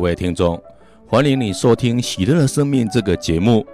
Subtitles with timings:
[0.00, 0.58] 各位听众，
[1.06, 3.66] 欢迎你收听《喜乐生命》这个节目。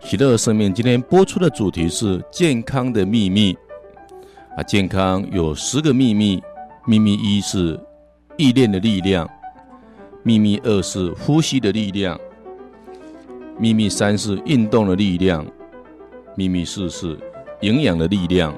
[0.00, 3.52] 喜乐生命今天播出的主题是健康的秘密。
[4.56, 6.40] 啊，健康有十个秘密。
[6.86, 7.76] 秘密一是
[8.36, 9.28] 意念的力量，
[10.22, 12.16] 秘密二是呼吸的力量，
[13.58, 15.44] 秘密三是运动的力量，
[16.36, 17.18] 秘密四是
[17.62, 18.56] 营养的力量，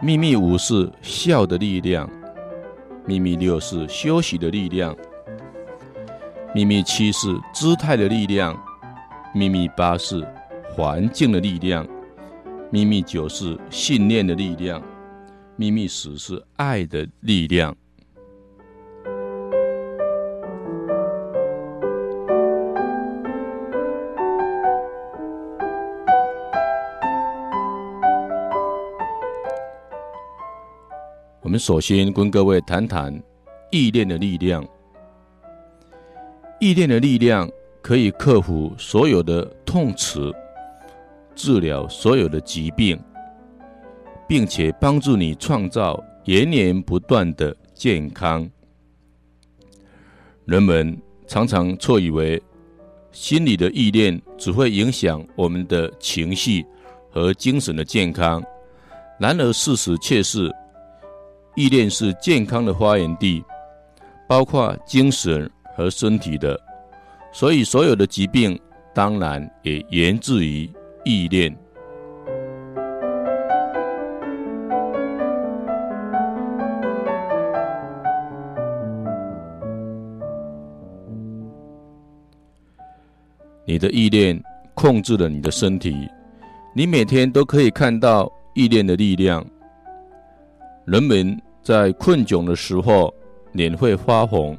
[0.00, 2.08] 秘密五是笑的力量，
[3.04, 4.96] 秘密六是休息的力量。
[6.54, 8.58] 秘密七是姿态的力量，
[9.34, 10.26] 秘密八是
[10.74, 11.86] 环境的力量，
[12.70, 14.82] 秘密九是信念的力量，
[15.56, 17.76] 秘密十是爱的力量。
[31.42, 33.22] 我们首先跟各位谈谈
[33.70, 34.66] 意念的力量。
[36.60, 37.48] 意念的力量
[37.80, 40.32] 可以克服所有的痛楚，
[41.36, 42.98] 治疗所有的疾病，
[44.26, 48.48] 并且帮助你创造源源不断的健康。
[50.46, 52.42] 人们常常错以为
[53.12, 56.66] 心理的意念只会影响我们的情绪
[57.08, 58.42] 和精神的健康，
[59.20, 60.52] 然而事实却是，
[61.54, 63.44] 意念是健康的发源地，
[64.26, 65.48] 包括精神。
[65.78, 66.60] 和身体的，
[67.32, 68.58] 所以所有的疾病
[68.92, 70.68] 当然也源自于
[71.04, 71.56] 意念。
[83.64, 84.42] 你的意念
[84.74, 85.94] 控制了你的身体，
[86.74, 89.46] 你每天都可以看到意念的力量。
[90.86, 93.14] 人们在困窘的时候，
[93.52, 94.58] 脸会发红。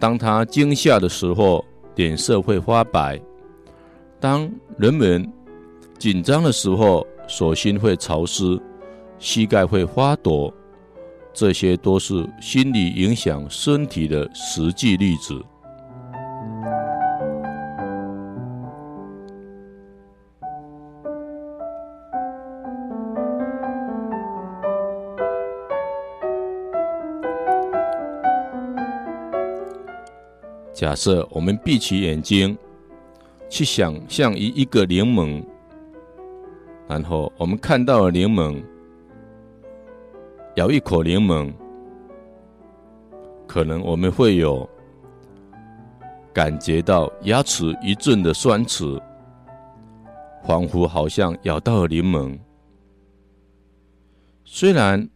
[0.00, 3.16] 当他惊吓的时候，脸色会发白；
[4.18, 5.30] 当人们
[5.98, 8.58] 紧张的时候，手心会潮湿，
[9.18, 10.52] 膝盖会发抖。
[11.32, 15.40] 这些都是心理影响身体的实际例子。
[30.80, 32.56] 假设我们闭起眼睛，
[33.50, 35.44] 去想象一一个柠檬，
[36.88, 38.64] 然后我们看到了柠檬，
[40.56, 41.52] 咬一口柠檬，
[43.46, 44.66] 可能我们会有
[46.32, 48.98] 感觉到牙齿一阵的酸齿，
[50.46, 52.38] 仿佛好像咬到了柠檬。
[54.46, 55.06] 虽然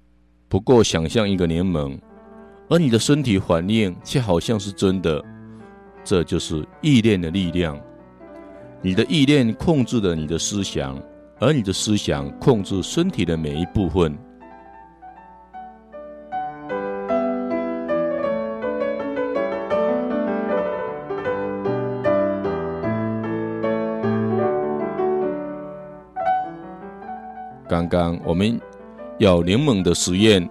[0.46, 1.98] 不过想象一个柠檬，
[2.68, 5.24] 而你的身体反应却好像是真的。
[6.04, 7.80] 这就是意念的力量。
[8.82, 11.00] 你的意念控制了你的思想，
[11.40, 14.14] 而你的思想控制身体的每一部分。
[27.66, 28.60] 刚刚我们
[29.18, 30.46] 要柠檬的实验，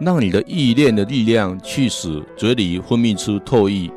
[0.00, 3.92] 让你的意念的力量去使嘴里分泌出唾液。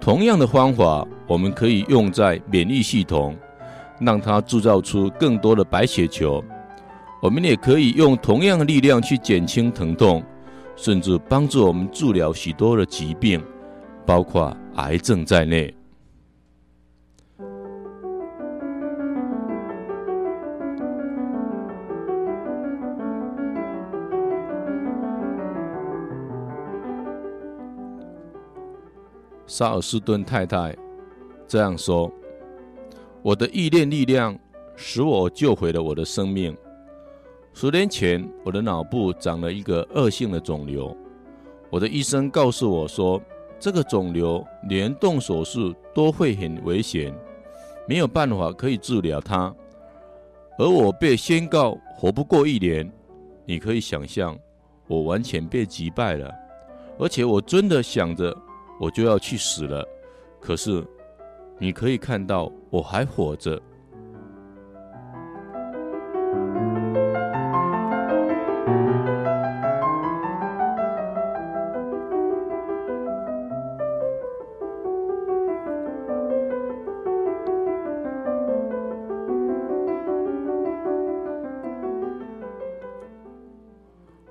[0.00, 3.36] 同样的方法，我们可以用在免疫系统，
[4.00, 6.42] 让它制造出更多的白血球。
[7.20, 10.22] 我们也可以用同样的力量去减轻疼痛，
[10.76, 13.42] 甚至帮助我们治疗许多的疾病，
[14.06, 15.74] 包括癌症在内。
[29.58, 30.72] 萨尔斯顿太太
[31.48, 32.08] 这样说
[33.22, 34.38] ：“我的意念力量
[34.76, 36.56] 使我救回了我的生命。
[37.52, 40.96] 十年前，我的脑部长了一个恶性的肿瘤，
[41.70, 43.20] 我的医生告诉我说，
[43.58, 47.12] 这个肿瘤连动手术都会很危险，
[47.88, 49.52] 没有办法可以治疗它。
[50.56, 52.88] 而我被宣告活不过一年，
[53.44, 54.38] 你可以想象，
[54.86, 56.32] 我完全被击败了，
[56.96, 58.32] 而且我真的想着。”
[58.80, 59.86] 我就要去死了，
[60.40, 60.84] 可是
[61.58, 63.60] 你可以看到我还活着。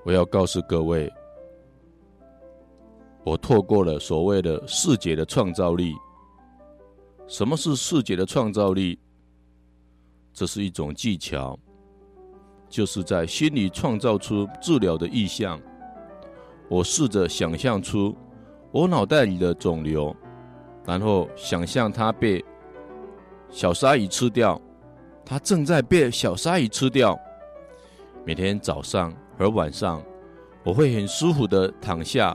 [0.03, 1.11] 我要告诉各位。
[3.27, 5.93] 我透过了所谓的视觉的创造力。
[7.27, 8.97] 什么是视觉的创造力？
[10.33, 11.59] 这是一种技巧，
[12.69, 15.59] 就是在心里创造出治疗的意象。
[16.69, 18.15] 我试着想象出
[18.71, 20.15] 我脑袋里的肿瘤，
[20.85, 22.41] 然后想象它被
[23.49, 24.61] 小鲨鱼吃掉，
[25.25, 27.19] 它正在被小鲨鱼吃掉。
[28.23, 30.01] 每天早上和晚上，
[30.63, 32.33] 我会很舒服地躺下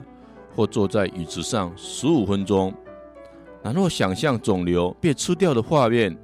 [0.55, 2.73] 或坐在椅子上十五分钟，
[3.63, 6.17] 然后想象肿瘤被吃掉的画面。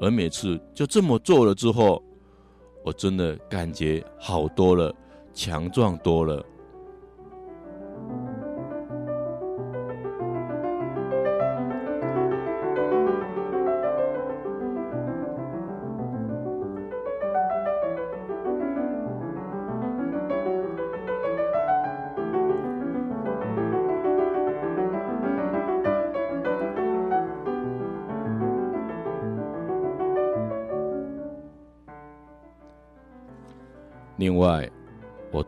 [0.00, 2.02] 而每次就这么做了之后，
[2.84, 4.94] 我真的感觉好多了，
[5.32, 6.44] 强壮多了。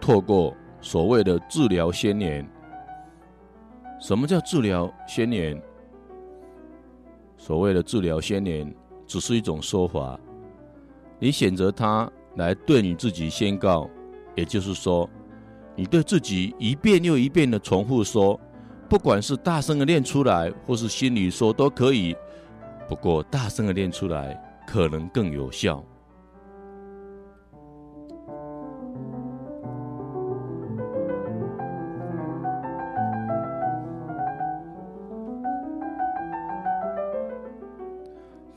[0.09, 2.49] 透过所谓的治疗宣言，
[4.01, 5.61] 什么叫治疗宣言？
[7.37, 8.75] 所谓的治疗宣言
[9.07, 10.19] 只是一种说法，
[11.19, 13.87] 你选择它来对你自己宣告，
[14.35, 15.07] 也就是说，
[15.77, 18.41] 你对自己一遍又一遍的重复说，
[18.89, 22.17] 不管是大声的念出来，或是心里说都可以，
[22.89, 25.85] 不过大声的念出来可能更有效。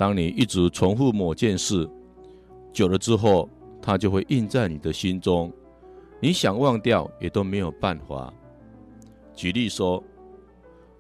[0.02, 1.88] 当你一直重复某件事，
[2.74, 3.48] 久了之后，
[3.80, 5.54] 它就会印在你的心中，
[6.20, 8.34] 你想忘掉也都没有办法。
[9.36, 10.04] 举例说，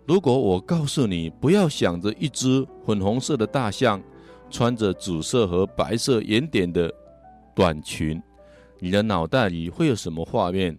[0.05, 3.99] 如果我告诉你不要想着一只粉红色的大象
[4.51, 6.93] 穿着紫色和白色圆点的
[7.55, 8.21] 短裙，
[8.77, 10.77] 你的脑袋里会有什么画面？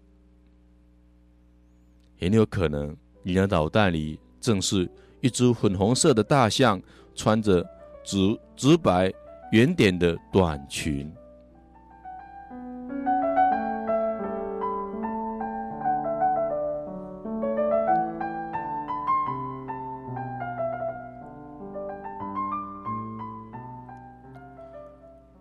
[2.20, 4.88] 很有可能，你的脑袋里正是
[5.20, 6.80] 一只粉红色的大象
[7.16, 7.68] 穿着。
[8.04, 9.12] 直直白
[9.52, 11.12] 圆点的短裙，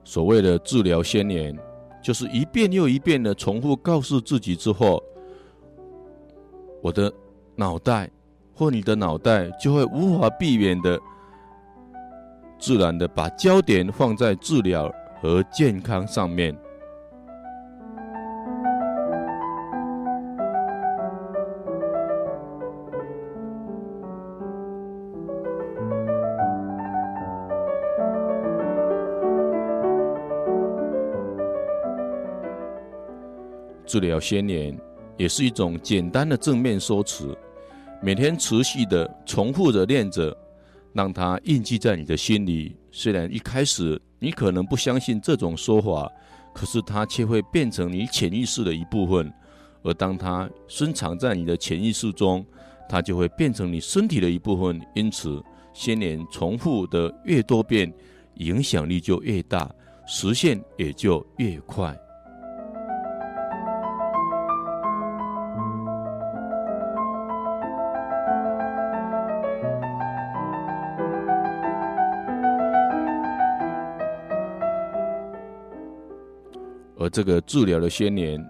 [0.04, 1.58] 所谓的治疗宣言，
[2.02, 5.02] 就是一遍又一遍的重复告诉自己之后，
[6.82, 7.12] 我的
[7.56, 8.10] 脑袋
[8.54, 11.00] 或你的脑袋就会无法避免的。
[12.62, 16.56] 自然的把焦点放在治疗和健康上面。
[33.88, 34.78] 治疗先年
[35.18, 37.36] 也是一种简单的正面说辞，
[38.04, 40.38] 每天持续的重复着练着。
[40.94, 42.76] 让它印记在你的心里。
[42.92, 46.12] 虽然一开始你可能不相信这种说法，
[46.54, 49.32] 可是它却会变成你潜意识的一部分。
[49.84, 52.46] 而当它深藏在你的潜意识中，
[52.88, 54.80] 它就会变成你身体的一部分。
[54.94, 55.42] 因此，
[55.74, 57.92] 宣言重复的越多遍，
[58.36, 59.74] 影响力就越大，
[60.06, 61.98] 实现也就越快。
[77.12, 78.44] 这个治疗的宣言，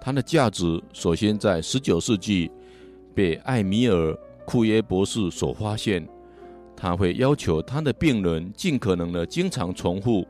[0.00, 2.50] 它的价值首先在十九世纪
[3.14, 4.12] 被艾米尔·
[4.46, 6.06] 库耶博士所发现。
[6.76, 10.26] 他会要求他的病人尽可能的经常重复，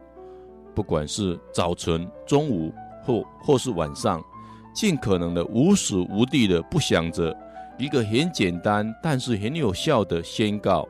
[0.74, 2.70] 不管是早晨、中午
[3.02, 4.22] 或或是晚上，
[4.74, 7.34] 尽可能的无时无地的不想着
[7.78, 10.86] 一个很简单但是很有效的宣告。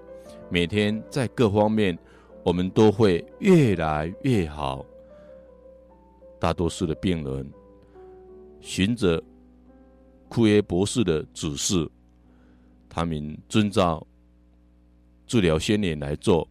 [0.50, 1.96] 每天在各方面，
[2.42, 4.84] 我们都会越来越好。
[6.44, 7.50] 大多数的病人
[8.60, 9.22] 循着
[10.28, 11.90] 库耶博士的指示，
[12.86, 14.06] 他们遵照
[15.26, 16.46] 治疗宣言来做，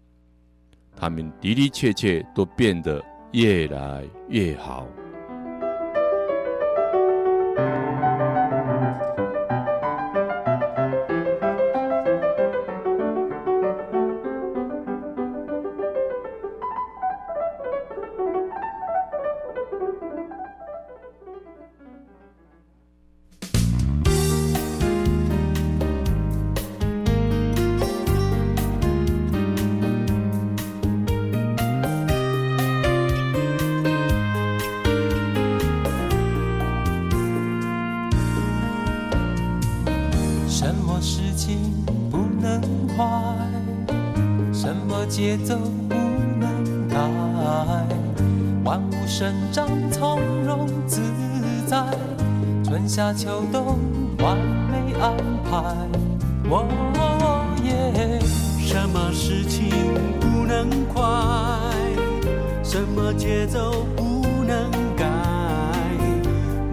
[0.96, 4.88] 他们的的确确都变得越来越好。
[53.34, 53.80] 春夏秋冬
[54.20, 54.38] 完
[54.70, 55.58] 美安排。
[56.50, 58.20] 哦耶！
[58.60, 59.70] 什么事情
[60.20, 61.02] 不能快？
[62.64, 65.06] 什么节奏不能改？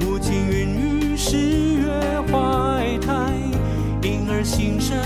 [0.01, 1.89] 母亲孕育十月
[2.31, 3.33] 怀胎，
[4.03, 4.99] 婴儿新生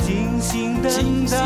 [0.00, 0.90] 精心等
[1.26, 1.36] 待。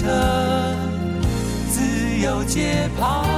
[0.00, 0.06] 车
[1.68, 1.82] 自
[2.22, 3.29] 由街跑。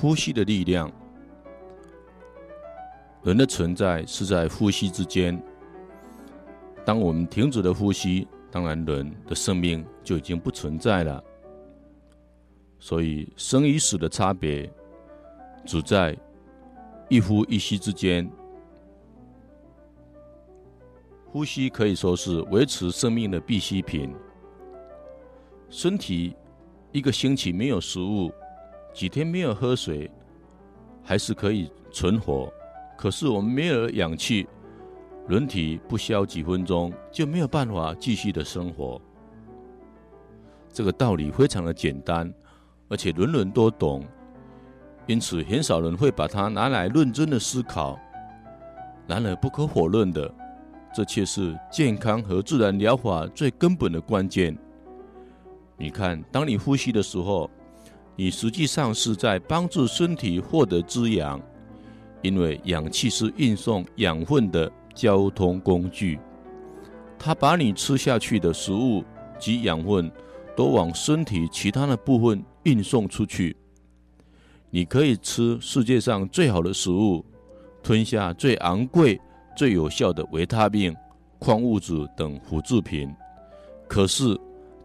[0.00, 0.90] 呼吸的力量。
[3.24, 5.40] 人的存在是在呼吸之间。
[6.84, 11.22] 当我们停止了呼吸，当然人的生命就已经不存在了。
[12.78, 14.72] 所以，生与死的差别，
[15.66, 16.16] 只在
[17.08, 18.30] 一呼一吸之间。
[21.26, 24.14] 呼吸可以说是维持生命的必需品。
[25.68, 26.36] 身体
[26.92, 28.32] 一个星期没有食物。
[28.98, 30.10] 几天没有喝水，
[31.04, 32.52] 还是可以存活。
[32.96, 34.44] 可是我们没有氧气，
[35.28, 39.00] 人体不消几分钟就没有办法继续的生活。
[40.72, 42.34] 这个道理非常的简单，
[42.88, 44.04] 而且人人都懂。
[45.06, 47.96] 因此很少人会把它拿来认真的思考。
[49.06, 50.28] 然而，不可否认的，
[50.92, 54.58] 这却是健康和自然疗法最根本的关键。
[55.76, 57.48] 你看，当你呼吸的时候，
[58.20, 61.40] 你实际上是在帮助身体获得滋养，
[62.20, 66.18] 因为氧气是运送养分的交通工具。
[67.16, 69.04] 它把你吃下去的食物
[69.38, 70.10] 及养分
[70.56, 73.56] 都往身体其他的部分运送出去。
[74.68, 77.24] 你可以吃世界上最好的食物，
[77.84, 79.20] 吞下最昂贵、
[79.56, 80.92] 最有效的维他命、
[81.38, 83.14] 矿物质等辅助品，
[83.86, 84.36] 可是，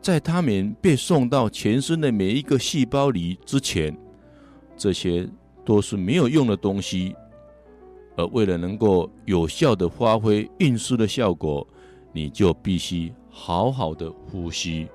[0.03, 3.97] 在他们被送到全身的每一个细胞里之前，
[4.75, 5.25] 这些
[5.63, 7.15] 都是没有用的东西。
[8.17, 11.65] 而为了能够有效的发挥运输的效果，
[12.11, 14.89] 你就必须好好的呼吸。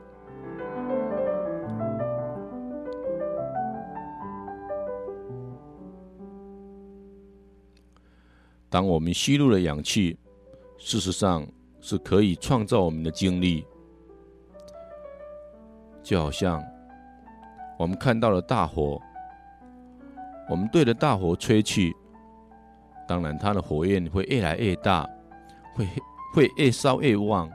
[8.69, 10.19] 当我们吸入了氧气，
[10.77, 11.49] 事实上
[11.81, 13.65] 是可以创造我们的精力。
[16.09, 16.65] 就好像
[17.79, 18.99] 我们看到了大火，
[20.49, 21.95] 我们对着大火吹气，
[23.07, 25.07] 当然它的火焰会越来越大，
[25.75, 25.87] 会
[26.35, 27.47] 会越烧越旺。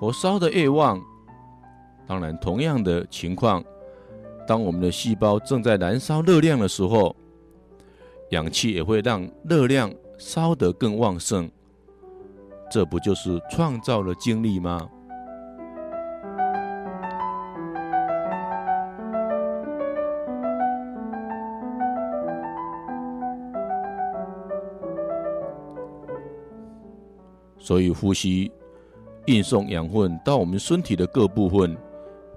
[0.00, 0.98] 火烧的越旺，
[2.06, 3.62] 当然同样的情况，
[4.46, 7.14] 当我们的细胞正在燃烧热量的时候，
[8.30, 11.50] 氧气也会让热量烧得更旺盛。
[12.70, 14.88] 这不就是创造了精力吗？
[27.62, 28.50] 所以，呼吸
[29.26, 31.76] 运送养分到我们身体的各部分，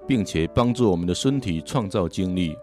[0.06, 2.56] 并且帮助我们的身体创造精力。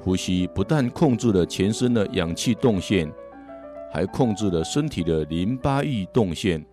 [0.00, 3.12] 呼吸不但控制了全身的氧气动线，
[3.92, 6.64] 还控制了身体的淋巴液动线。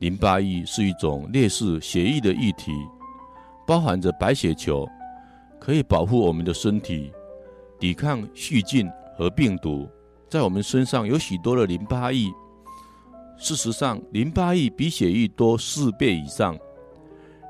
[0.00, 2.72] 淋巴液是一种类似血液的液体，
[3.66, 4.86] 包含着白血球，
[5.58, 7.10] 可以保护我们的身体，
[7.78, 8.86] 抵抗细菌
[9.16, 9.88] 和病毒。
[10.32, 12.32] 在我们身上有许多的淋巴液，
[13.36, 16.58] 事实上，淋巴液比血液多四倍以上。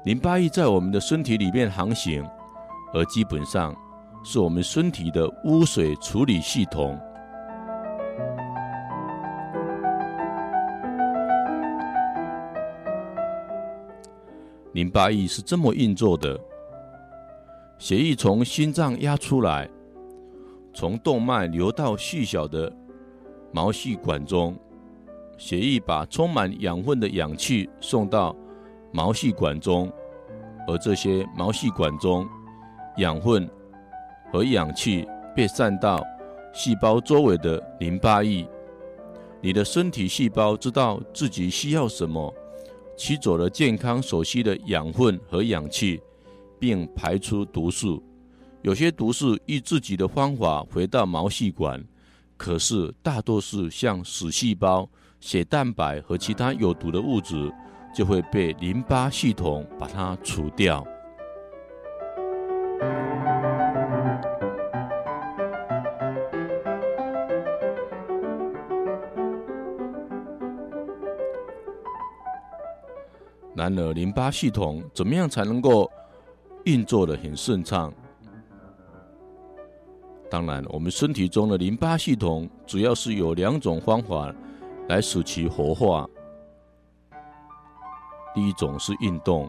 [0.05, 2.29] 淋巴液在我们的身体里面航行，
[2.93, 3.73] 而基本上
[4.25, 6.99] 是我们身体的污水处理系统。
[14.73, 16.37] 淋巴液是这么运作的：
[17.79, 19.71] 血液从心脏压出来。
[20.75, 22.73] 从动脉流到细小的
[23.53, 24.57] 毛细管中，
[25.37, 28.35] 血液把充满养分的氧气送到
[28.93, 29.93] 毛细管中，
[30.67, 32.27] 而这些毛细管中
[32.97, 33.49] 养分
[34.33, 35.07] 和氧气
[35.37, 36.03] 被散到
[36.55, 38.49] 细胞周围的淋巴液。
[39.41, 42.33] 你的身体细胞知道自己需要什么，
[42.97, 46.01] 取走了健康所需的养分和氧气，
[46.59, 48.03] 并排出毒素。
[48.63, 51.83] 有些毒是以自己的方法回到毛细管，
[52.37, 57.53] 可是大多数像死细胞、血蛋白和其他有毒的物质，
[57.93, 60.87] 就会被淋巴系统把它除掉。
[73.57, 75.91] 然而，淋巴系统怎么样才能够
[76.65, 77.93] 运作的很顺畅？
[80.33, 84.35] 当然，我们身体中的淋巴系统主要是有两种方法
[84.89, 86.09] 来使其活化。
[88.35, 89.47] 第一种是运动，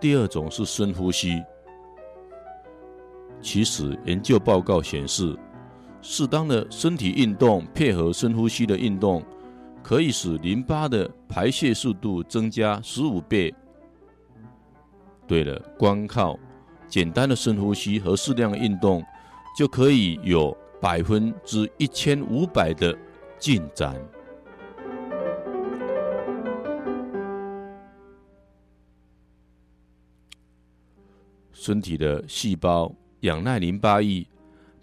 [0.00, 1.40] 第二种是深呼吸。
[3.40, 5.38] 其实，研究报告显示，
[6.02, 9.22] 适当的身体运动配合深呼吸的运动，
[9.80, 13.54] 可以使淋巴的排泄速度增加十五倍。
[15.28, 16.36] 对了，光靠
[16.88, 19.00] 简单的深呼吸和适量的运动，
[19.54, 22.96] 就可以有百分之一千五百的
[23.38, 23.94] 进展。
[31.52, 34.26] 身体的细胞仰赖淋巴液，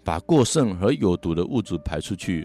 [0.02, 2.44] 把过剩和有毒的物质排出去。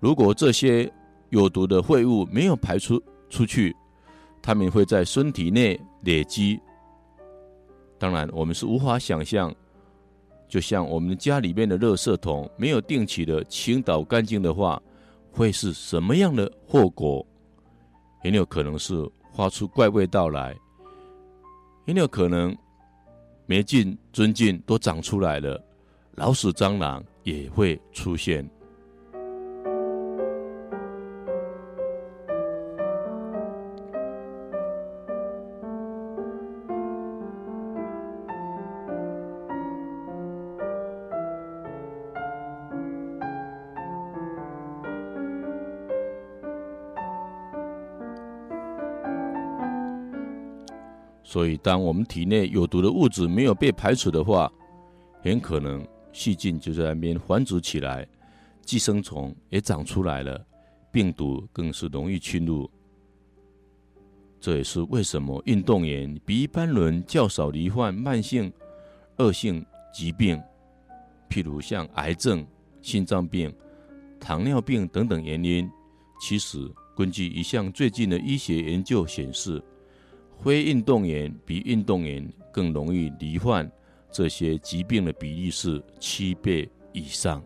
[0.00, 0.92] 如果这些
[1.30, 3.74] 有毒的废物没有排出出去，
[4.42, 6.60] 它们会在身体内累积。
[7.96, 9.54] 当然，我们是无法想象。
[10.48, 14.82] 就像我们家里面的垃圾桶没有定期的清倒干净的话，
[15.30, 17.24] 会是什么样的后果？
[18.20, 20.56] 很有可能是发出怪味道来，
[21.86, 22.56] 很有可能
[23.46, 25.62] 霉菌、真菌都长出来了，
[26.16, 28.48] 老鼠、蟑螂也会出现。
[51.30, 54.50] 所以，当我们体内有毒的物质没有被排除的话，
[55.22, 58.08] 很可能细菌就在那边繁殖起来，
[58.64, 60.42] 寄生虫也长出来了，
[60.90, 62.66] 病毒更是容易侵入。
[64.40, 68.50] 这也是为什么运动员比一般人较少罹患慢性、
[69.18, 69.62] 恶性
[69.92, 70.42] 疾病，
[71.28, 72.46] 譬如像癌症、
[72.80, 73.54] 心脏病、
[74.18, 75.70] 糖尿病等等原因。
[76.22, 79.62] 其实，根据一项最近的医学研究显示，
[80.42, 83.70] 非运动员比运动员更容易罹患
[84.10, 87.42] 这些疾病的比例是七倍以上。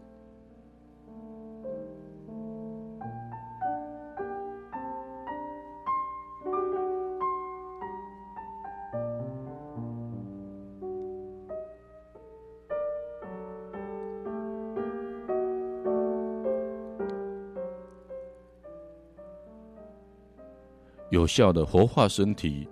[21.10, 22.66] 有效的活化身体。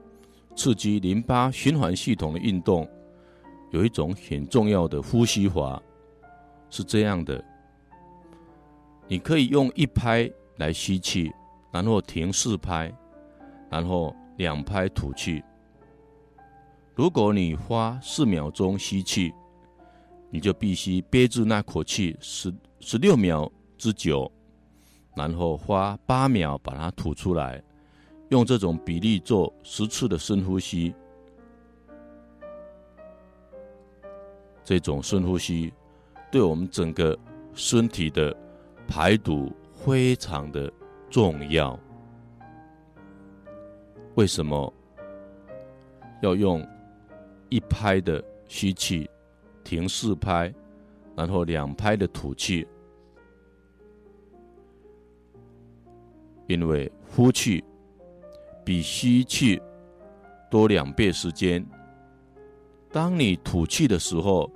[0.60, 2.86] 刺激淋巴循环系统的运动，
[3.70, 5.82] 有一种很重要的呼吸法，
[6.68, 7.42] 是这样的：
[9.08, 11.32] 你可以用一拍来吸气，
[11.72, 12.92] 然后停四拍，
[13.70, 15.42] 然后两拍吐气。
[16.94, 19.32] 如果你花四秒钟吸气，
[20.28, 24.30] 你就必须憋住那口气十十六秒之久，
[25.16, 27.62] 然后花八秒把它吐出来。
[28.30, 30.94] 用这种比例做十次的深呼吸，
[34.62, 35.72] 这种深呼吸
[36.30, 37.18] 对我们整个
[37.54, 38.34] 身体的
[38.86, 40.72] 排毒非常的
[41.10, 41.76] 重要。
[44.14, 44.72] 为什么
[46.22, 46.64] 要用
[47.48, 49.10] 一拍的吸气，
[49.64, 50.54] 停四拍，
[51.16, 52.64] 然后两拍的吐气？
[56.46, 57.64] 因为呼气。
[58.64, 59.60] 比吸气
[60.50, 61.64] 多两倍时间。
[62.92, 64.50] 当你吐气的时候，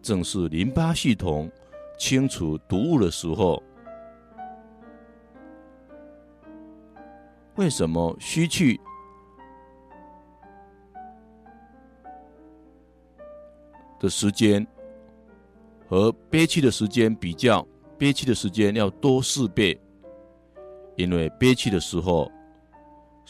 [0.00, 1.50] 正是淋巴系统
[1.98, 3.62] 清除毒物的时候。
[7.56, 8.80] 为什么吸气
[13.98, 14.64] 的时间
[15.88, 17.66] 和憋气的时间比较，
[17.98, 19.76] 憋气的时间要多四倍？
[20.94, 22.30] 因为憋气的时候。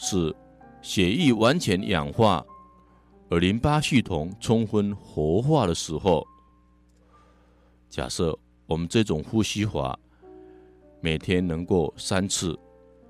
[0.01, 0.33] 是
[0.81, 2.43] 血液完全氧化，
[3.29, 6.25] 而淋巴系统充分活化的时候。
[7.89, 9.99] 假设我们这种呼吸法
[11.01, 12.57] 每天能够三次，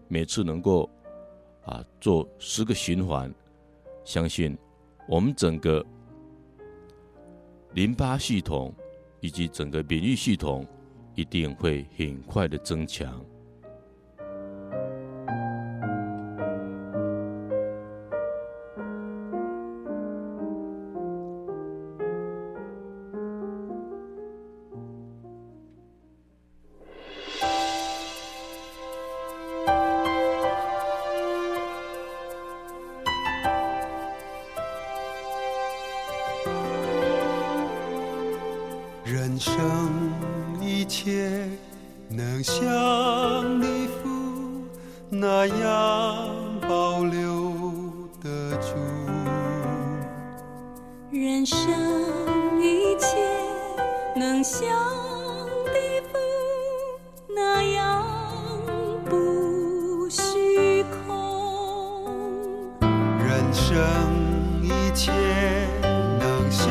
[0.07, 0.89] 每次能够
[1.63, 3.31] 啊做十个循环，
[4.03, 4.57] 相信
[5.07, 5.85] 我们整个
[7.73, 8.73] 淋巴系统
[9.19, 10.65] 以及整个免疫系统
[11.13, 13.23] 一定会很快的增强。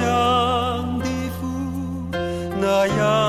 [0.01, 1.47] 像地府
[2.61, 3.28] 那样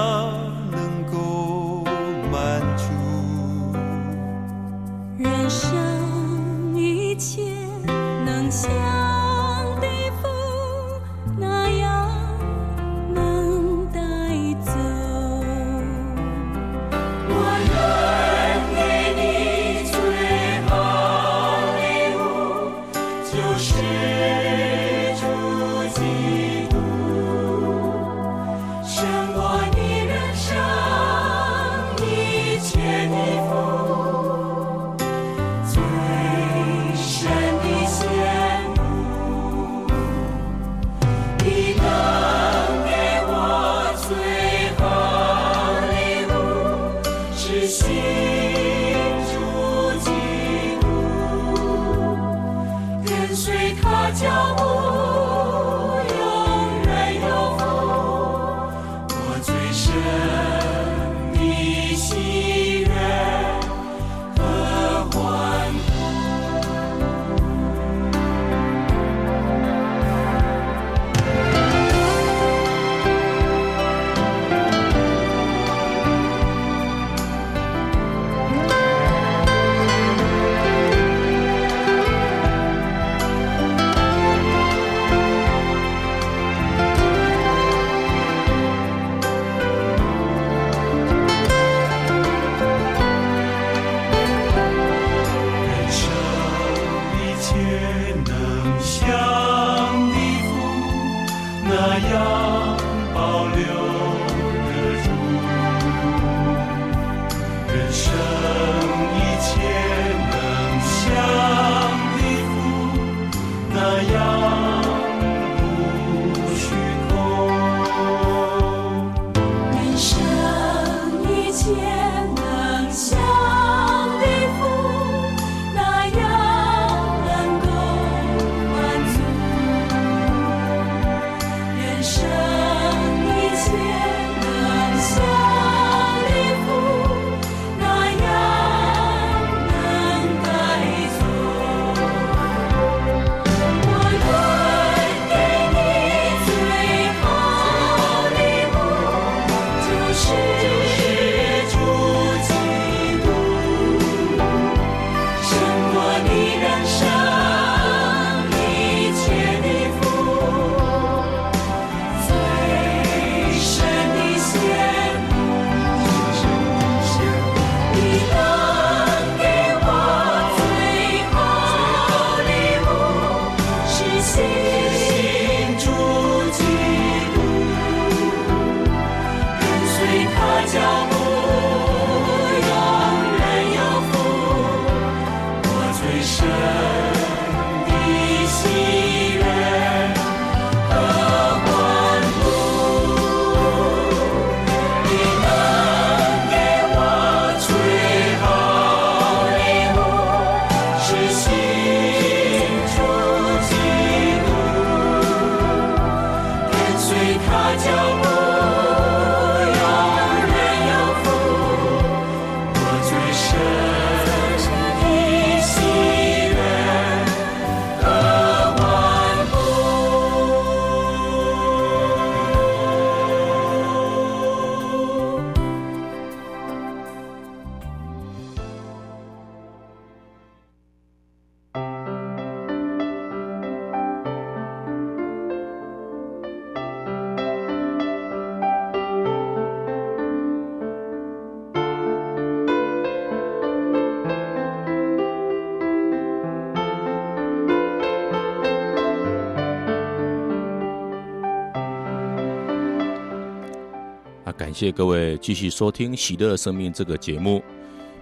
[254.80, 257.60] 谢各位继续收听《喜乐生命》这个节目。《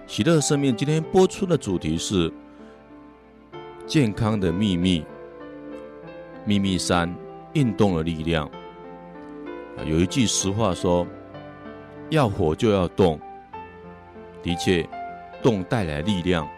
[0.07, 2.33] 喜乐生命》今天播出的主题是
[3.85, 5.05] 健康的秘密。
[6.45, 7.15] 秘密三：
[7.53, 8.49] 运动的力量。
[9.85, 11.05] 有一句实话说
[12.09, 13.19] ：“要活就要动。”
[14.41, 14.83] 的确，
[15.43, 16.49] 动带来力量，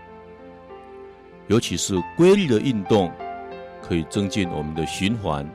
[1.48, 3.12] 尤其是规律的运动，
[3.82, 5.46] 可以增进我们的循环，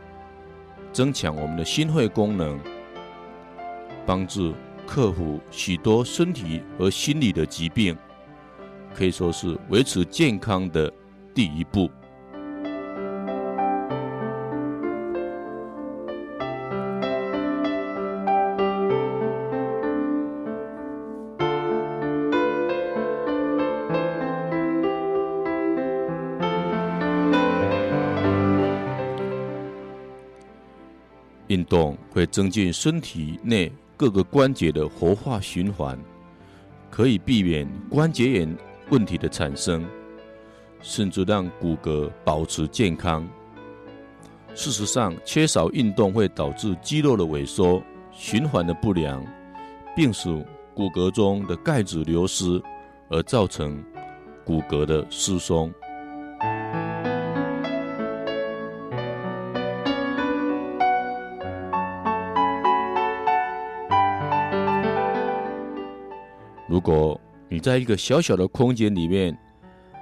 [0.92, 2.61] 增强我们的心肺功能。
[4.06, 4.54] 帮助
[4.86, 7.96] 克服许多身体和心理的疾病，
[8.94, 10.92] 可以说是维持健康的
[11.34, 11.90] 第一步。
[31.48, 33.70] 运动会增进身体内。
[33.96, 35.98] 各个关节的活化循环，
[36.90, 38.57] 可以避免关节炎
[38.90, 39.87] 问题的产生，
[40.80, 43.28] 甚至让骨骼保持健康。
[44.54, 49.24] 事实上，缺少运动会导致肌肉的萎缩、循环的不良，
[49.96, 50.28] 并使
[50.74, 52.62] 骨骼中的钙质流失，
[53.09, 53.83] 而造成
[54.44, 55.72] 骨骼的疏松。
[66.74, 69.32] 如果你在一个小小的空间里面，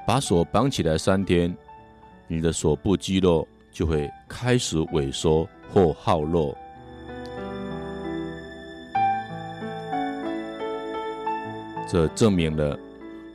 [0.06, 1.54] 把手绑起来三天，
[2.26, 6.56] 你的手部肌肉就会开始萎缩或耗弱。
[11.86, 12.78] 这证明了，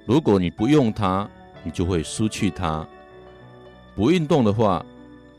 [0.08, 1.30] 如果你不用它，
[1.64, 2.84] 你就会失去它。
[3.96, 4.84] 不运动的话，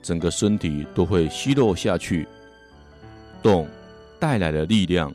[0.02, 2.28] 整个身体都会虚弱下去。
[3.42, 3.66] 动
[4.20, 5.12] 带来的力量。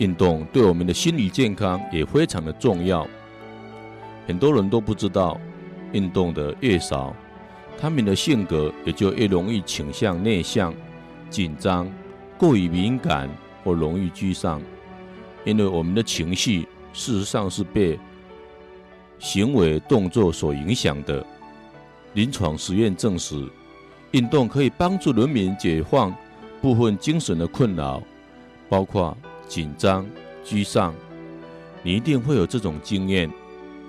[0.00, 3.06] 运动对我们的心理健康也非常的重要。
[4.26, 5.38] 很多人都不知道，
[5.92, 7.14] 运动的越少，
[7.78, 10.74] 他们的性格也就越容易倾向内向、
[11.28, 11.86] 紧张、
[12.38, 13.28] 过于敏感
[13.62, 14.60] 或容易沮丧。
[15.44, 17.98] 因为我们的情绪事实上是被
[19.18, 21.24] 行为动作所影响的。
[22.14, 23.46] 临床实验证实，
[24.12, 26.14] 运动可以帮助人民解放
[26.62, 28.02] 部分精神的困扰，
[28.66, 29.14] 包括。
[29.50, 30.06] 紧张、
[30.44, 30.94] 沮丧，
[31.82, 33.28] 你一定会有这种经验。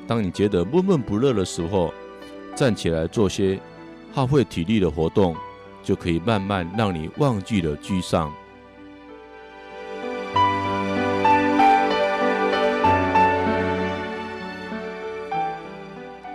[0.07, 1.93] 当你觉得闷闷不乐的时候，
[2.55, 3.59] 站起来做些
[4.11, 5.35] 耗费体力的活动，
[5.83, 8.33] 就可以慢慢让你忘记了沮丧。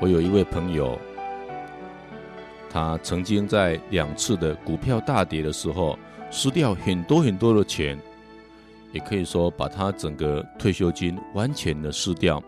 [0.00, 0.96] 我有一位朋友，
[2.70, 5.98] 他曾经在两次的股票大跌的时候，
[6.30, 7.98] 失掉很多很多的钱。
[8.96, 12.42] 也可以说，把他整个退休金完全的失掉，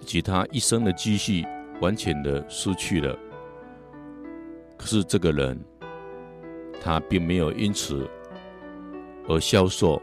[0.00, 1.46] 以及他一生的积蓄
[1.80, 3.16] 完全的失去了。
[4.76, 5.56] 可是这个人，
[6.82, 8.10] 他并没有因此
[9.28, 10.02] 而消瘦，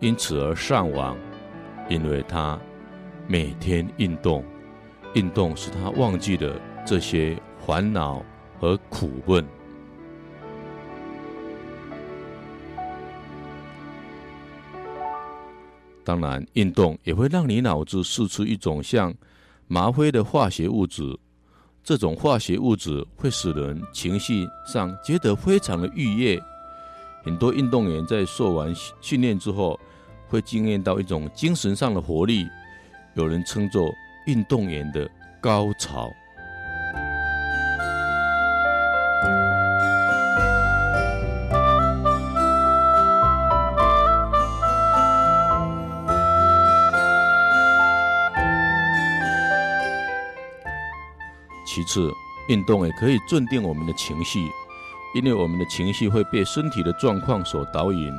[0.00, 1.16] 因此而丧亡，
[1.88, 2.58] 因为他
[3.28, 4.44] 每天运动，
[5.14, 8.20] 运动使他忘记了这些烦恼
[8.58, 9.46] 和苦闷。
[16.08, 19.14] 当然，运动也会让你脑子释出一种像
[19.66, 21.02] 吗啡的化学物质，
[21.84, 26.40] 这种化学物质会使人情绪上觉得非常的愉悦。
[27.22, 29.78] 很多运动员在受完训练之后，
[30.28, 32.46] 会经验到一种精神上的活力，
[33.12, 33.92] 有人称作
[34.26, 35.06] 运动员的
[35.42, 36.10] 高潮。
[51.78, 52.12] 其次，
[52.48, 54.50] 运动也可以镇定我们的情绪，
[55.14, 58.12] 因为我们的情绪会被身体的状况所导引。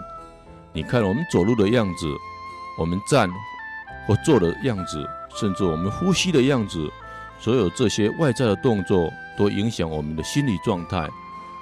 [0.72, 2.08] 你看，我们走路的样子，
[2.80, 3.30] 我们站
[4.08, 6.89] 或坐的样子，甚至我们呼吸的样子，
[7.38, 11.10] 所有这些外在的动作都影响我们的心理状态。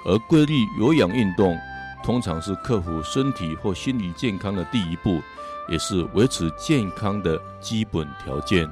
[0.06, 1.58] 而规律有氧运动，
[2.04, 5.20] 通常是克服身体或心理健康的第一步，
[5.68, 8.70] 也是维持健康的基本条件。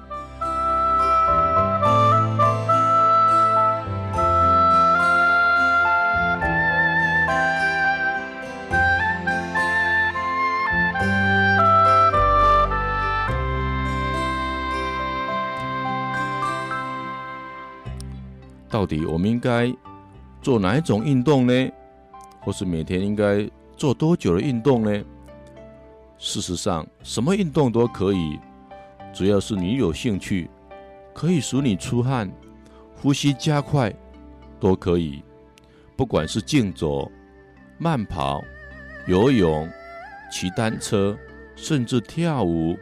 [18.86, 19.74] 底我们应该
[20.40, 21.70] 做哪一种运动呢？
[22.40, 25.04] 或是每天应该做多久的运动呢？
[26.16, 28.38] 事实上，什么运动都可以，
[29.12, 30.48] 只要是你有兴趣，
[31.12, 32.30] 可以使你出汗、
[32.94, 33.92] 呼吸加快，
[34.60, 35.22] 都可以。
[35.96, 37.10] 不管是竞走、
[37.78, 38.42] 慢跑、
[39.06, 39.68] 游泳、
[40.30, 41.16] 骑单车，
[41.54, 42.78] 甚至跳舞、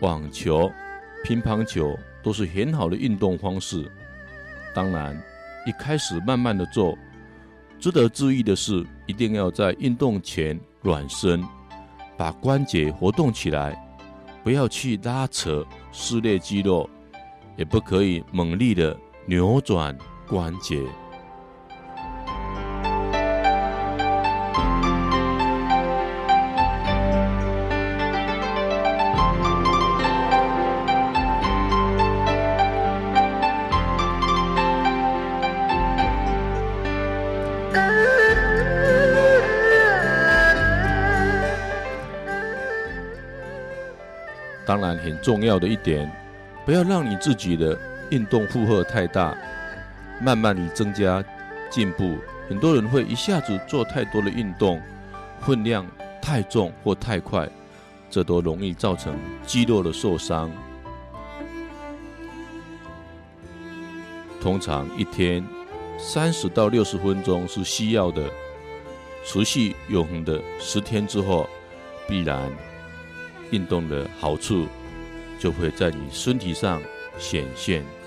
[0.00, 0.70] 网球、
[1.24, 3.90] 乒乓球，都是很好的运动方式。
[4.74, 5.20] 当然，
[5.66, 6.96] 一开始慢慢的做。
[7.78, 11.42] 值得注意的是，一定要在运动前暖身，
[12.16, 13.76] 把关节活动起来，
[14.42, 16.88] 不要去拉扯撕裂肌肉，
[17.56, 18.96] 也不可以猛力的
[19.26, 19.96] 扭转
[20.26, 20.82] 关节。
[45.08, 46.10] 很重要的一点，
[46.66, 47.76] 不要让你自己的
[48.10, 49.34] 运动负荷太大，
[50.20, 51.24] 慢慢的增加
[51.70, 52.18] 进步。
[52.46, 54.80] 很多人会一下子做太多的运动，
[55.40, 55.86] 分量
[56.20, 57.48] 太重或太快，
[58.10, 60.50] 这都容易造成肌肉的受伤。
[64.42, 65.42] 通常一天
[65.98, 68.28] 三十到六十分钟是需要的，
[69.24, 71.48] 持续永恒的十天之后，
[72.06, 72.38] 必然。
[73.50, 74.66] 运动的好处
[75.38, 76.82] 就会在你身体上
[77.18, 77.97] 显现。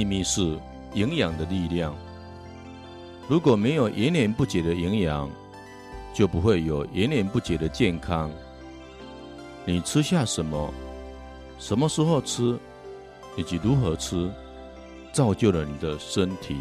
[0.00, 0.58] 秘密是
[0.94, 1.94] 营养的力量。
[3.28, 5.28] 如果没有延年不绝的营养，
[6.14, 8.30] 就不会有延年不绝的健康。
[9.66, 10.72] 你吃下什么，
[11.58, 12.58] 什么时候吃，
[13.36, 14.30] 以及如何吃，
[15.12, 16.56] 造就了你的身体。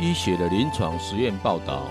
[0.00, 1.82] 医学的临床实验报道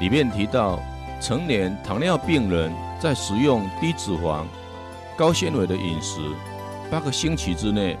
[0.00, 0.78] 里面提到，
[1.20, 4.44] 成年糖尿病人在食用低脂肪、
[5.18, 6.20] 高纤维的饮食，
[6.90, 7.98] 八个星期之内，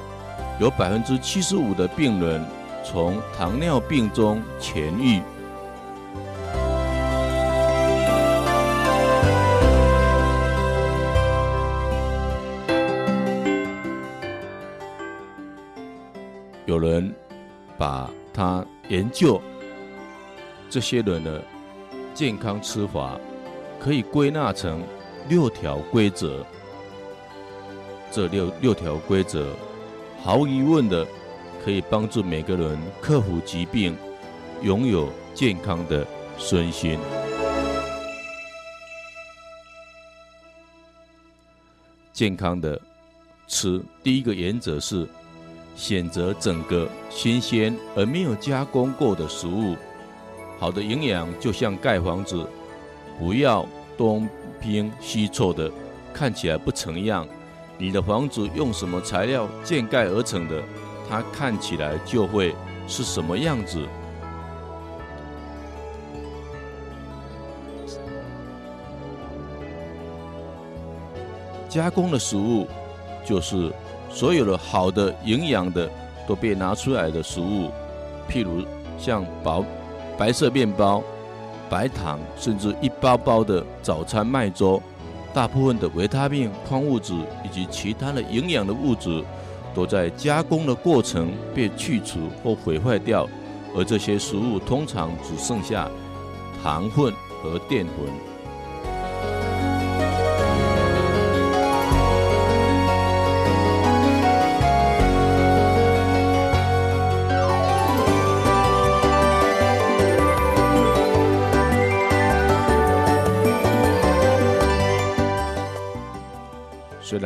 [0.58, 2.46] 有百分之七十五的病人
[2.84, 5.20] 从糖尿病中痊愈。
[19.10, 19.40] 就
[20.68, 21.44] 这些人的
[22.14, 23.18] 健康吃法，
[23.78, 24.82] 可以归纳成
[25.28, 26.44] 六条规则。
[28.10, 29.54] 这六六条规则，
[30.22, 31.06] 毫无疑问的
[31.64, 33.96] 可以帮助每个人克服疾病，
[34.62, 36.06] 拥有健康的
[36.38, 36.98] 身心。
[42.12, 42.80] 健康的
[43.46, 45.08] 吃，第一个原则是。
[45.80, 49.74] 选择整个新鲜而没有加工过的食物，
[50.58, 52.46] 好的营养就像盖房子，
[53.18, 53.66] 不要
[53.96, 54.28] 东
[54.60, 55.72] 拼西凑的，
[56.12, 57.26] 看起来不成样。
[57.78, 60.62] 你的房子用什么材料建盖而成的，
[61.08, 62.54] 它看起来就会
[62.86, 63.80] 是什么样子。
[71.70, 72.68] 加工的食物
[73.24, 73.72] 就是
[74.12, 75.88] 所有的好的营养的
[76.26, 77.70] 都被拿出来的食物，
[78.28, 78.64] 譬如
[78.98, 79.64] 像薄
[80.18, 81.02] 白色面包、
[81.70, 84.82] 白糖，甚至一包包的早餐麦粥，
[85.32, 89.24] 大部分的维他命、矿物质以及其他的营养的物质，
[89.74, 93.26] 都在加工的过程被去除或毁坏掉，
[93.76, 95.88] 而这些食物通常只剩下
[96.62, 98.29] 糖分和淀粉。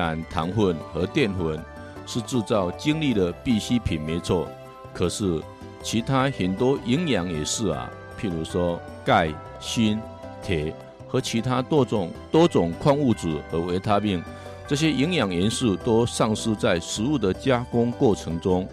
[0.05, 1.59] 然糖分和淀粉
[2.07, 4.47] 是制造精力的必需品，没错，
[4.93, 5.41] 可是
[5.83, 7.91] 其他很多营养也是啊，
[8.21, 9.99] 譬如说钙、锌、
[10.43, 10.75] 铁
[11.09, 14.23] 和其他多种多种矿物质和维他命，
[14.69, 18.69] 这些营养元素都丧失在食物的加工过程中，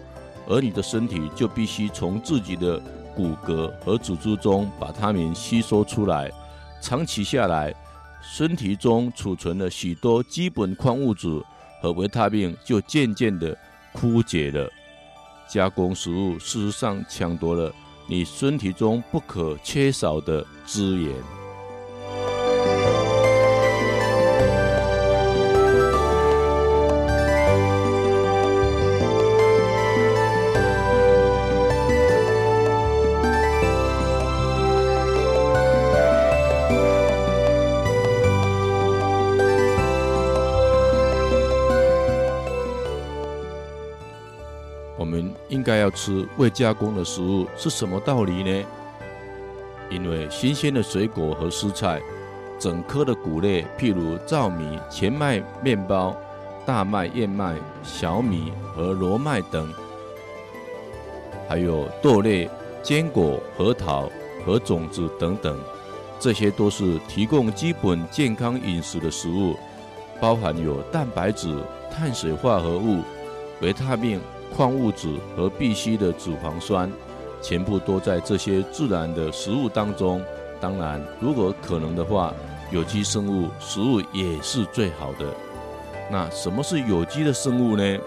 [0.46, 2.78] 而你的身体就必须从自己的
[3.16, 6.30] 骨骼和组织中把它们吸收出来，
[6.80, 7.74] 长期下来。
[8.22, 11.28] 身体中储存了许多基本矿物质
[11.82, 13.56] 和维他命，就渐渐的
[13.92, 14.70] 枯竭了。
[15.50, 17.70] 加工食物事实上抢夺了
[18.06, 21.41] 你身体中不可缺少的资源。
[45.94, 48.66] 吃未加工的食物是什么道理呢？
[49.90, 52.00] 因为新鲜的水果和蔬菜，
[52.58, 56.16] 整颗的谷类，譬如糙米、全麦面包、
[56.64, 59.70] 大麦、燕麦、小米和罗麦等，
[61.48, 62.48] 还有豆类、
[62.82, 64.08] 坚果、核桃
[64.46, 65.58] 和种子等等，
[66.18, 69.54] 这些都是提供基本健康饮食的食物，
[70.20, 73.02] 包含有蛋白质、碳水化合物、
[73.60, 74.20] 维他命。
[74.54, 76.90] 矿物质和必需的脂肪酸，
[77.40, 80.22] 全部都在这些自然的食物当中。
[80.60, 82.32] 当然，如果可能的话，
[82.70, 85.26] 有机生物食物也是最好的。
[86.10, 87.98] 那什么是有机的生物呢？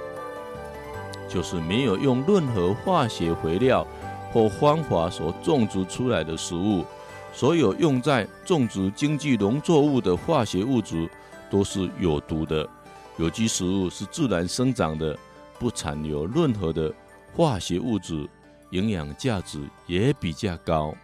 [1.28, 3.86] 就是没有用任何化学肥料
[4.32, 6.86] 或方法所种植出来的食物。
[7.34, 11.10] 所有用在种植经济农作物的化学物质
[11.50, 12.66] 都是有毒的。
[13.18, 15.18] 有机食物是自然生长的。
[15.60, 16.94] 不残留任何的
[17.34, 18.30] 化学物质，
[18.72, 20.96] 营养价值也比较高。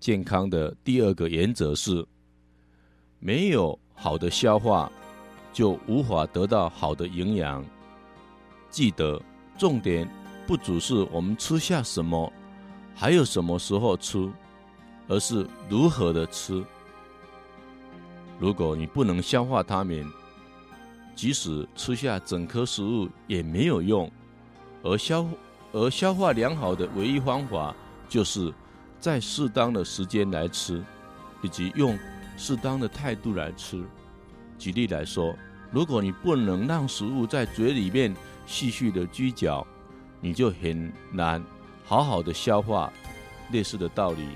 [0.00, 2.06] 健康的第二个原则是：
[3.18, 4.90] 没有好的消化，
[5.52, 7.62] 就无法得到好的营养。
[8.70, 9.20] 记得，
[9.58, 10.08] 重点
[10.46, 12.32] 不只是我们吃下什么。
[13.00, 14.28] 还有什么时候吃，
[15.06, 16.64] 而是如何的吃。
[18.40, 20.04] 如果你不能消化它们，
[21.14, 24.10] 即使吃下整颗食物也没有用。
[24.82, 25.24] 而消
[25.70, 27.72] 而消化良好的唯一方法，
[28.08, 28.52] 就是
[28.98, 30.82] 在适当的时间来吃，
[31.40, 31.96] 以及用
[32.36, 33.80] 适当的态度来吃。
[34.58, 35.36] 举例来说，
[35.70, 38.12] 如果你不能让食物在嘴里面
[38.44, 39.64] 细细的咀嚼，
[40.20, 41.40] 你就很难。
[41.88, 42.92] 好好的消化，
[43.50, 44.28] 类似的道理。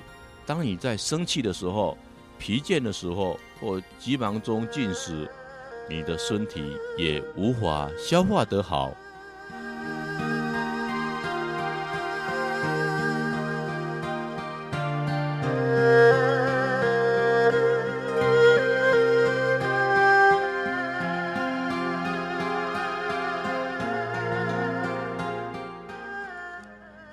[0.46, 1.98] 当你在生气的时候、
[2.38, 5.30] 疲倦的时候或急忙中进食，
[5.86, 8.90] 你的身体也无法消化得好。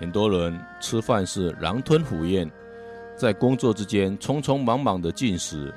[0.10, 2.50] 很多人吃饭是狼吞虎咽，
[3.16, 5.72] 在工作之间匆匆忙忙的进食，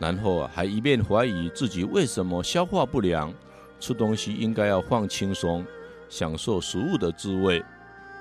[0.00, 3.32] 然后还一面怀疑自己为什么消化不良。
[3.78, 5.64] 吃东西应该要放轻松，
[6.08, 7.62] 享受食物的滋味。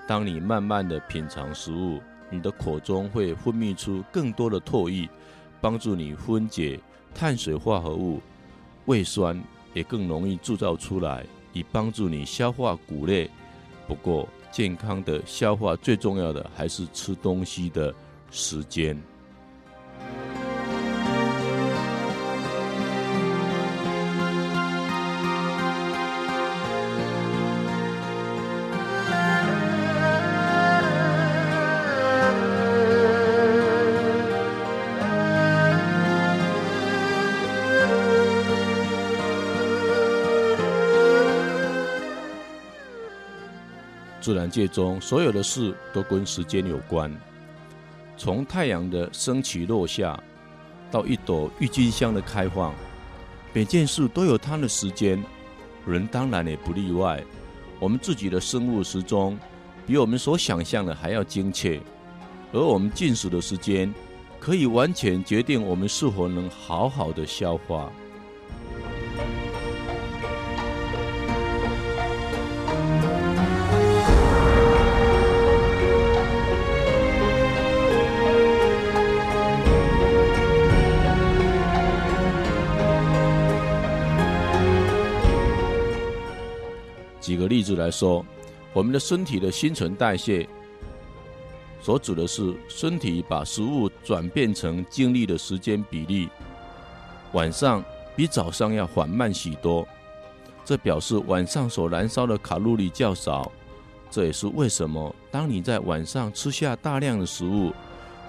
[0.07, 5.09] 当你慢慢的品尝食物，你的口中会分泌出更多的唾液，
[5.59, 6.79] 帮助你分解
[7.15, 8.21] 碳水化合物，
[8.85, 13.27] 胃酸也更容易制造出来，以帮助你消化谷类。
[13.87, 17.93] 不过，健康的消化最重要的还是吃东西的
[18.29, 19.01] 时间。
[44.51, 47.11] 界中所有的事都跟时间有关，
[48.17, 50.21] 从太阳的升起落下，
[50.91, 52.75] 到一朵郁金香的开放，
[53.53, 55.23] 每件事都有它的时间，
[55.87, 57.23] 人当然也不例外。
[57.79, 59.39] 我们自己的生物时钟
[59.87, 61.81] 比我们所想象的还要精确，
[62.51, 63.91] 而我们进食的时间
[64.39, 67.91] 可以完全决定我们是否能好好的消化。
[87.91, 88.25] 说，
[88.73, 90.47] 我们的身体的新陈代谢，
[91.81, 96.29] 所指的是身体把食物转变成精力的时间比例，
[97.33, 97.83] 晚上
[98.15, 99.85] 比早上要缓慢许多。
[100.63, 103.51] 这表示晚上所燃烧的卡路里较少。
[104.09, 107.73] 这也是为什么当你在晚上吃下大量的食物，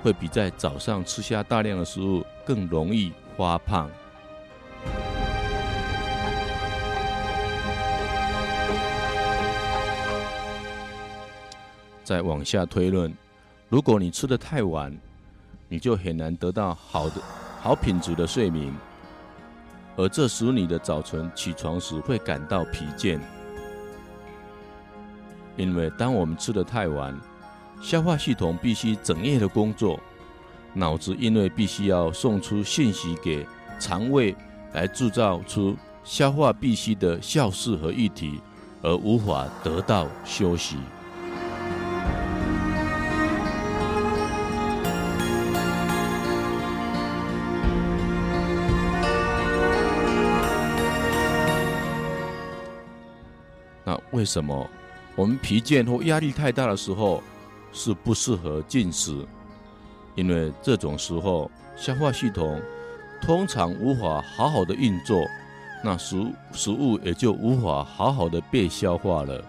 [0.03, 3.91] 会比在早上吃下大量的食物更容易发胖。
[12.05, 13.12] 再往下推论，
[13.68, 14.96] 如果你吃得太晚，
[15.68, 17.22] 你就很难得到好的、
[17.61, 18.74] 好品质的睡眠，
[19.96, 23.18] 而这使你的早晨起床时会感到疲倦。
[25.57, 27.18] 因为当我们吃得太晚，
[27.80, 30.00] 消化系统必须整夜的工作，
[30.72, 33.46] 脑子因为必须要送出信息给
[33.78, 34.34] 肠胃
[34.72, 38.40] 来制造出消化必须的酵素和液体，
[38.82, 40.76] 而无法得到休息。
[54.13, 54.71] 为什么
[55.17, 57.23] 我们疲倦或压力太大的时候
[57.73, 59.27] 是不适合进食？
[60.15, 62.61] 因为这种时候消化系统
[63.23, 65.19] 通常无法好好的运作，
[65.83, 69.45] 那食食物也就无法好好的被消化了。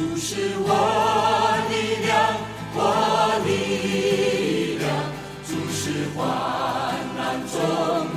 [0.00, 0.66] 主是我
[1.68, 1.74] 力
[2.06, 2.34] 量，
[2.74, 2.78] 我
[3.44, 4.88] 力量，
[5.44, 6.24] 主是患
[7.18, 8.09] 难中。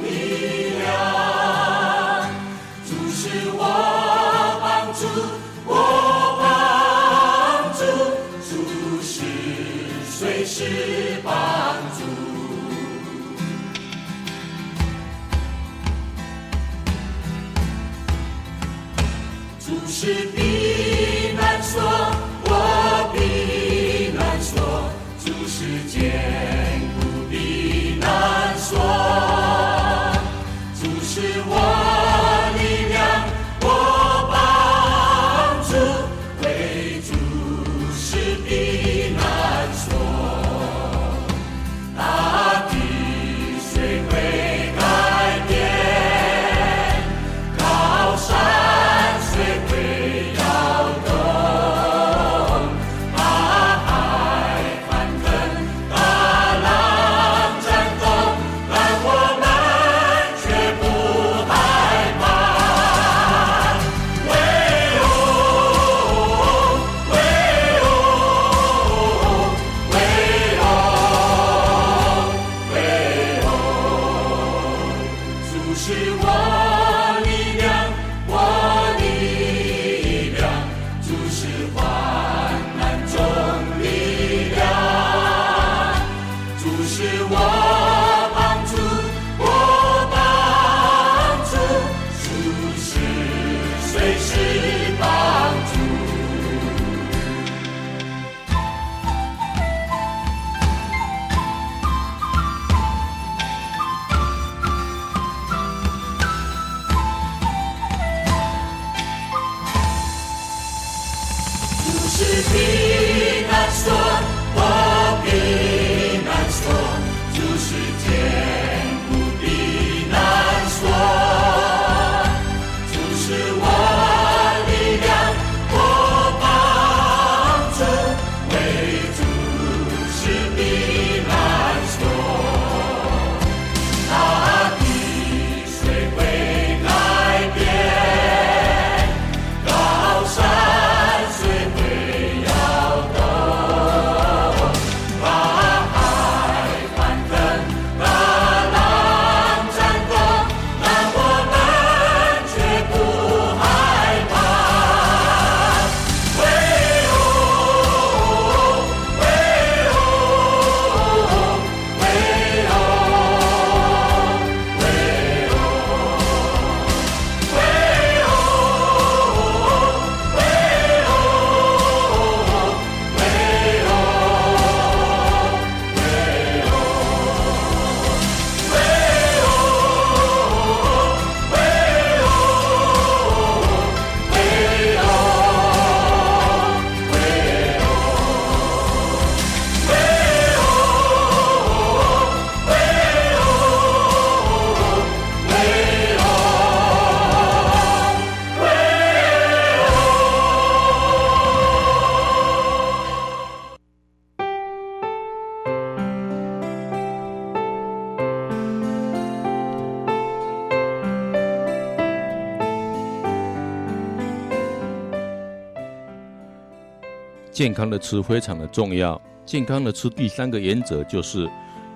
[217.53, 219.21] 健康的吃非常的重要。
[219.45, 221.47] 健康的吃第三个原则就是，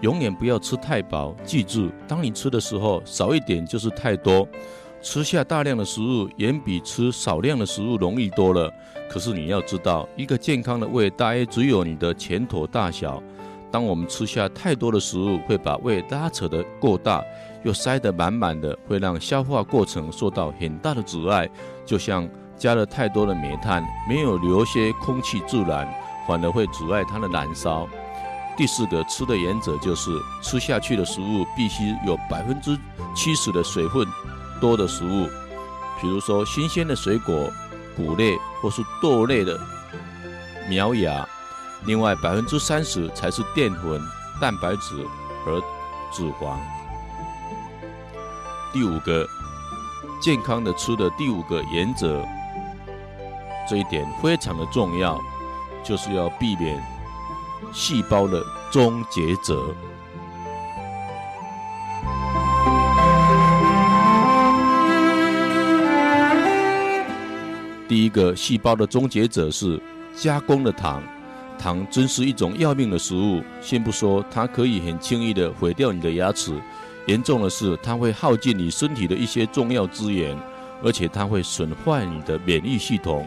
[0.01, 1.35] 永远不要吃太饱。
[1.43, 4.47] 记住，当你吃的时候，少一点就是太多。
[5.01, 8.71] 吃下大量的食物，远比吃少量的食物容易多了。
[9.09, 13.21] 可是你要知道，一个健康的胃大约只有你的拳头大小。
[13.71, 17.23] 当我们吃下太多的食物，会把胃拉扯得过大，
[17.63, 21.49] 又塞得满满的，会让消化过程受到很大的阻碍。
[21.85, 22.27] 就像
[22.57, 25.87] 加了太多的煤炭，没有留些空气助燃，
[26.27, 27.87] 反而会阻碍它的燃烧。
[28.55, 30.09] 第四个吃的原则就是，
[30.41, 32.77] 吃下去的食物必须有百分之
[33.15, 34.05] 七十的水分。
[34.59, 35.27] 多的食物，
[36.01, 37.47] 比如说新鲜的水果、
[37.95, 39.59] 谷类或是豆类的
[40.67, 41.23] 苗芽。
[41.85, 44.01] 另外百分之三十才是淀粉、
[44.41, 45.05] 蛋白质
[45.45, 45.61] 和
[46.11, 46.57] 脂肪。
[48.73, 49.27] 第五个
[50.19, 52.25] 健康的吃的第五个原则，
[53.69, 55.19] 这一点非常的重要，
[55.83, 56.81] 就是要避免
[57.73, 58.41] 细胞的
[58.71, 59.75] 终结者。
[67.89, 69.81] 第一个细胞的终结者是
[70.15, 71.01] 加工的糖，
[71.57, 73.41] 糖真是一种要命的食物。
[73.61, 76.53] 先不说它可以很轻易地毁掉你的牙齿，
[77.07, 80.37] 严重的是它会耗尽你身体的一些重要资源，
[80.83, 83.25] 而且它会损坏你的免疫系统，